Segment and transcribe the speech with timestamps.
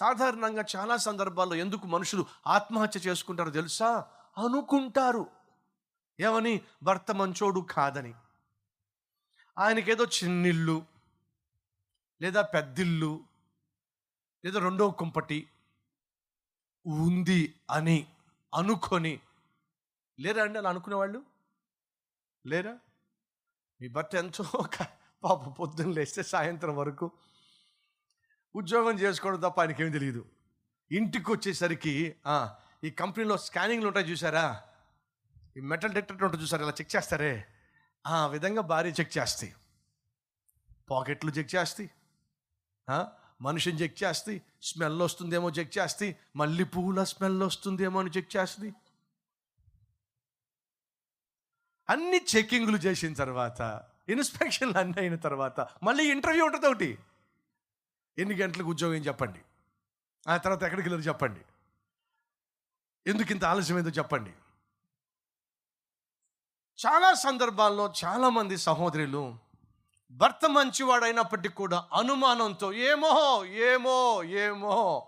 [0.00, 4.06] సాధారణంగా చాలా సందర్భాల్లో ఎందుకు మనుషులు ఆత్మహత్య చేసుకుంటారో తెలుసా?
[4.38, 5.26] అనుకుంటారు.
[6.20, 6.60] ఏమని?
[6.82, 8.14] భర్త మంచోడు కాదని.
[9.58, 10.82] ఆయనకేదో చిన్నిల్లు
[12.22, 13.20] లేదా పెద్దిల్లు
[14.44, 15.48] లేదా రెండో కుంపటి
[16.86, 18.06] ఉంది అని
[18.54, 19.20] అనుకొని
[20.20, 21.22] లేరా అండి అలా అనుకునేవాళ్ళు
[22.46, 22.78] లేరా?
[23.80, 24.86] మీ భర్త ఎంతో ఒక
[25.24, 27.10] పాప పొద్దున్న లేస్తే సాయంత్రం వరకు
[28.54, 30.22] ఉద్యోగం చేసుకోవడం తప్ప ఆయనకేం తెలియదు
[30.90, 31.94] ఇంటికి వచ్చేసరికి
[32.84, 34.44] ఈ కంపెనీలో స్కానింగ్లు ఉంటాయి చూసారా
[35.56, 37.32] ఈ మెటల్ డిటెక్టర్ ఉంటుంది చూసారా ఇలా చెక్ చేస్తారే?
[38.06, 39.52] ఆ విధంగా భార్య చెక్ చేస్తాయి
[40.90, 41.88] పాకెట్లు చెక్ చేస్తాయి
[43.42, 48.70] మనిషిని చెక్ చేస్తాయి స్మెల్ వస్తుందేమో చెక్ చేస్తాయి మళ్ళీ పువ్వుల స్మెల్ వస్తుందేమో అని చెక్ చేస్తుంది
[51.88, 53.60] అన్ని చెక్కింగ్లు చేసిన తర్వాత
[54.08, 56.90] ఇన్స్పెక్షన్లు అన్నీ అయిన తర్వాత మళ్ళీ ఇంటర్వ్యూ ఉంటుంది ఒకటి.
[58.20, 59.40] ఎన్ని గంటలకు ఉద్యోగం చెప్పండి?
[60.28, 61.40] ఆ తర్వాత ఎక్కడికి వెళ్ళారు చెప్పండి?
[63.06, 64.32] ఎందుకు ఇంత ఆలస్యం ఏందో చెప్పండి?
[66.86, 69.36] చాలా సందర్భాల్లో చాలామంది సహోదరులు
[70.10, 75.06] భర్త మంచివాడైనప్పటికీ కూడా అనుమానంతో ఏమో ఏమో ఏమో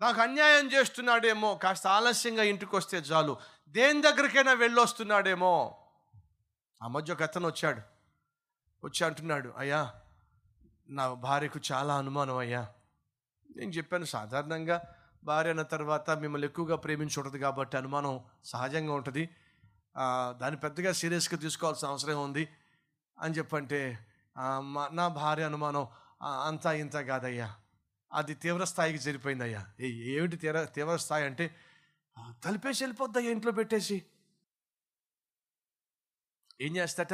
[0.00, 3.36] నాకు అన్యాయం చేస్తున్నాడేమో కాస్త ఆలస్యంగా ఇంటికి వస్తే చాలు
[3.68, 5.78] దేని దగ్గరికైనా వెళ్ళొస్తున్నాడేమో.
[6.82, 7.80] ఆ మధ్య ఒక అతను వచ్చాడు.
[8.84, 10.01] వచ్చి అంటున్నాడు అయ్యా
[10.90, 12.68] నా భార్యకు చాలా అనుమానం అయ్యా.
[13.56, 14.94] నేను చెప్పాను సాధారణంగా
[15.24, 19.28] భార్య అన్న తర్వాత మిమ్మల్ని ఎక్కువగా ప్రేమించకూడదు కాబట్టి అనుమానం సహజంగా ఉంటుంది.
[20.40, 22.48] దాన్ని పెద్దగా సీరియస్గా తీసుకోవాల్సిన అవసరం ఉంది
[23.18, 24.06] అని చెప్పంటే
[24.60, 25.86] మా- నా భార్య అనుమానం
[26.22, 27.54] అంతా ఇంత కాదయ్యా.
[28.12, 28.98] అది తీవ్ర స్థాయికి
[29.42, 31.56] అయ్యా ఏమిటి తీవ్ర తీవ్ర స్థాయి అంటే
[32.44, 34.02] తలిపేసి వెళ్ళిపోద్దయ్యా ఇంట్లో పెట్టేసి?
[36.60, 37.12] ఏం చేస్తాట?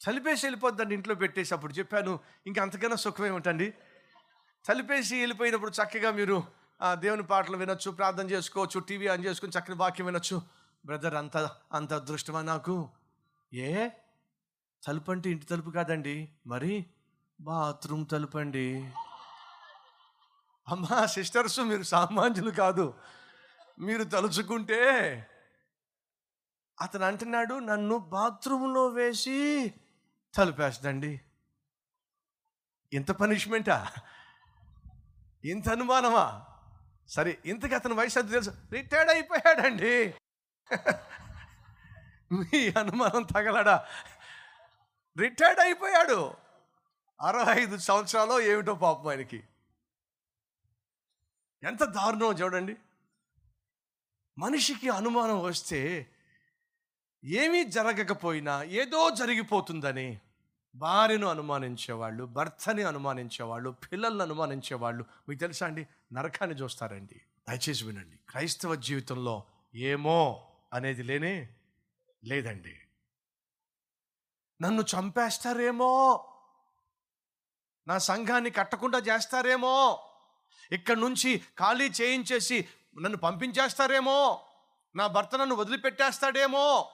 [0.00, 2.12] చలిపేసి వెళ్ళిపోద్దండి ఇంట్లో పెట్టేసి అప్పుడు చెప్పాను
[2.46, 3.74] ఇంకా అంతకన్నా సుఖమే ఉంటండి.
[4.64, 6.38] చలిపేసి వెళ్ళిపోయినప్పుడు చక్కగా మీరు
[6.80, 10.42] ఆ, దేవుని పాటలు వినొచ్చు ప్రార్థన చేసుకోవచ్చు టీవీ ఆన్ చేసుకుని చక్కని వాక్యం వినొచ్చు.
[10.84, 11.36] బ్రదర్ అంత
[11.72, 12.88] అంత అదృష్టమా నాకు?
[13.52, 13.88] ఏ?
[14.82, 16.28] తలుపు అంటే ఇంటి తలుపు కాదండి.
[16.46, 16.86] మరి?
[17.40, 18.66] బాత్రూమ్ తలుపు అండి.
[20.66, 22.94] అమ్మా సిస్టర్స్ మీరు సామాన్యులు కాదు.
[23.78, 24.80] మీరు తలుచుకుంటే
[26.80, 29.38] అతను అంటున్నాడు నన్ను బాత్రూంలో వేసి
[30.36, 31.20] తలుపేస్తండి
[32.92, 33.92] ఇంత పనిష్మెంటా?
[35.44, 36.44] ఇంత అనుమానమా?
[37.08, 38.50] సరే ఇంతకు అతని వయసు అది తెలుసు?
[38.72, 40.14] రిటైర్డ్ అయిపోయాడండి.
[42.32, 43.88] మీ అనుమానం తగలడా?
[45.18, 46.34] రిటైర్డ్ అయిపోయాడు.
[47.20, 49.44] అరవై ఐదు సంవత్సరాలు ఏమిటో పాపం ఆయనకి.
[51.62, 52.76] ఎంత దారుణం చూడండి.
[54.38, 56.13] మనిషికి అనుమానం వస్తే
[57.26, 60.20] ఏమీ జరగకపోయినా ఏదో జరిగిపోతుందని
[60.74, 65.04] భార్యను అనుమానించేవాళ్ళు భర్తని అనుమానించేవాళ్ళు పిల్లల్ని అనుమానించేవాళ్ళు.
[65.28, 65.86] మీకు తెలుసా అండి?
[66.12, 67.20] నరకాన్ని చూస్తారండి.
[67.48, 68.18] దయచేసి వినండి.
[68.28, 71.48] క్రైస్తవ జీవితంలో ఏమో అనేది లేనే
[72.24, 72.80] లేదండి.
[74.62, 76.24] నన్ను చంపేస్తారేమో?
[77.88, 80.04] నా సంఘాన్ని కట్టకుండా చేస్తారేమో?
[80.72, 82.68] ఇక్కడ నుంచి ఖాళీ చేయించేసి
[83.00, 84.46] నన్ను పంపించేస్తారేమో?
[84.96, 86.90] నా భర్త నన్ను వదిలిపెట్టేస్తాడేమో?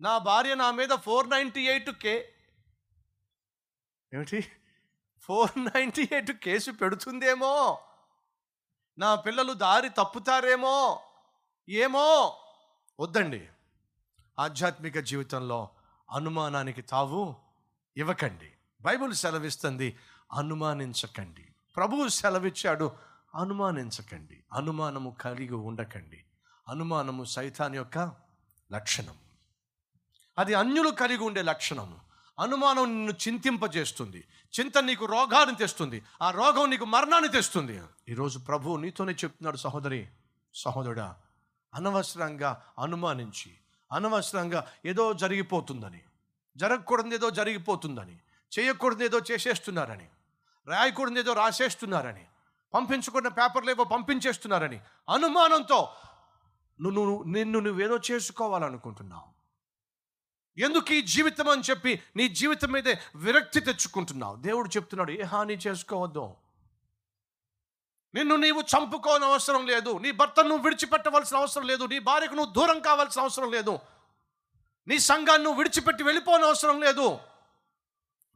[0.00, 2.34] నా భార్య నా మీద ఫోర్ నైంటీ ఎయిట్ కే
[4.14, 4.52] ఏమిటి?
[5.20, 7.78] ఫోర్ నైంటీ ఎయిట్ కేసు పెడుతుందేమో?
[8.98, 11.00] నా పిల్లలు దారి తప్పుతారేమో?
[11.68, 12.36] ఏమో?
[13.00, 13.48] వద్దండి.
[14.38, 15.68] ఆధ్యాత్మిక జీవితంలో
[16.10, 17.36] అనుమానానికి తావు
[17.96, 18.52] ఇవ్వకండి.
[18.82, 19.98] బైబిల్ సెలవిస్తుంది
[20.32, 21.48] అనుమానించకండి.
[21.76, 22.96] ప్రభువు సెలవిచ్చాడు
[23.34, 24.44] అనుమానించకండి.
[24.52, 26.24] అనుమానము కలిగి ఉండకండి.
[26.68, 28.12] అనుమానము సైతాన్ యొక్క
[28.72, 29.18] లక్షణం
[30.38, 32.00] అది అన్యులు కలిగి ఉండే లక్షణము.
[32.38, 34.24] అనుమానం నిన్ను చింతింపజేస్తుంది.
[34.54, 36.02] చింత నీకు రోగాన్ని తెస్తుంది.
[36.22, 37.82] ఆ రోగం నీకు మరణాన్ని తెస్తుంది.
[38.08, 40.08] ఈరోజు ప్రభు నీతోనే చెప్తున్నాడు సహోదరి
[40.54, 41.16] సహోదరుడా
[41.74, 43.50] అనవసరంగా అనుమానించి
[43.92, 46.00] అనవసరంగా ఏదో జరిగిపోతుందని
[46.56, 48.16] జరగకూడదు ఏదో జరిగిపోతుందని
[48.58, 50.08] చేయకూడదు ఏదో చేసేస్తున్నారని
[50.68, 52.24] రాయకూడదు ఏదో రాసేస్తున్నారని
[52.74, 55.88] పంపించుకున్న పేపర్లు ఏవో పంపించేస్తున్నారని అనుమానంతో
[56.80, 59.33] నువ్వు నువ్వు నిన్ను నువ్వేదో చేసుకోవాలనుకుంటున్నావు.
[60.58, 64.36] ఎందుకు ఈ జీవితం అని చెప్పి నీ జీవితం మీదే విరక్తి తెచ్చుకుంటున్నావు?
[64.36, 66.34] దేవుడు చెప్తున్నాడు ఏ హాని చేసుకోవద్దు.
[68.14, 69.98] నిన్ను నీవు చంపుకోని అవసరం లేదు.
[69.98, 71.84] నీ భర్తను నువ్వు విడిచిపెట్టవలసిన అవసరం లేదు.
[71.84, 73.78] నీ భార్యకు నువ్వు దూరం కావాల్సిన అవసరం లేదు.
[74.88, 77.18] నీ సంఘాన్ని నువ్వు విడిచిపెట్టి వెళ్ళిపోని అవసరం లేదు.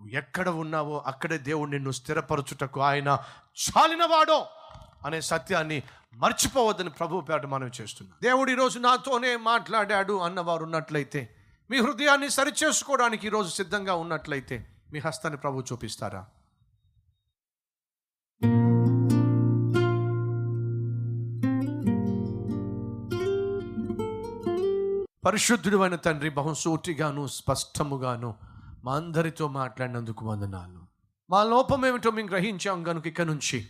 [0.00, 3.18] నువ్వు ఎక్కడ ఉన్నావో అక్కడే దేవుడు నిన్ను స్థిరపరచుటకు ఆయన
[3.56, 4.46] చాలినవాడో
[5.06, 5.82] అనే సత్యాన్ని
[6.14, 11.34] మర్చిపోవద్దని ప్రభు పేట మనం చేస్తున్నాం దేవుడు ఈరోజు నాతోనే మాట్లాడాడు అన్నవారు ఉన్నట్లయితే
[11.70, 16.26] మీ హృదయాన్ని సరిచేసుకోవడానికి ఈరోజు సిద్ధంగా ఉన్నట్లయితే మీ హస్తాన్ని ప్రభు చూపిస్తారా?
[25.24, 28.34] పరిశుద్ధుడు అయిన తండ్రి బహుసూటిగాను స్పష్టముగాను
[28.84, 30.80] మా అందరితో మాట్లాడినందుకు వందనాలు.
[31.30, 33.68] మా లోపం ఏమిటో మేము గ్రహించాం కనుక ఇక నుంచి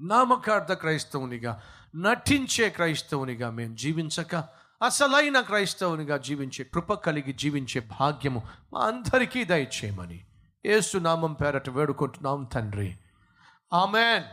[0.00, 1.62] నామకార్థ క్రైస్తవునిగా
[1.94, 8.42] నటించే క్రైస్తవునిగా మేము జీవించక అసలైన క్రైస్తవునిగా జీవించే కృప కలిగి జీవించే భాగ్యము
[8.72, 10.24] మా అందరికీ దయచేయమని
[10.66, 12.96] ఏసు నామం పేరట వేడుకుంటున్నాం తండ్రి.
[13.72, 14.24] ఆమెన్.